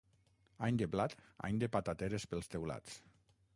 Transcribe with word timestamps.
Any 0.67 0.79
de 0.81 0.87
blat, 0.95 1.13
any 1.49 1.61
de 1.65 1.71
patateres 1.77 2.27
pels 2.33 2.53
teulats. 2.57 3.01